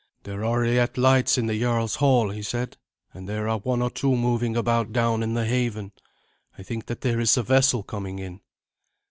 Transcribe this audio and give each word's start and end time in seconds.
"There 0.23 0.43
are 0.43 0.65
yet 0.65 0.97
lights 0.97 1.37
in 1.37 1.45
the 1.45 1.59
jarl's 1.59 1.97
hall," 1.97 2.31
he 2.31 2.41
said, 2.41 2.75
"and 3.13 3.29
there 3.29 3.47
are 3.47 3.59
one 3.59 3.83
or 3.83 3.91
two 3.91 4.15
moving 4.15 4.57
about 4.57 4.91
down 4.91 5.21
in 5.21 5.35
the 5.35 5.45
haven. 5.45 5.91
I 6.57 6.63
think 6.63 6.87
that 6.87 7.01
there 7.01 7.19
is 7.19 7.37
a 7.37 7.43
vessel 7.43 7.83
coming 7.83 8.17
in." 8.17 8.41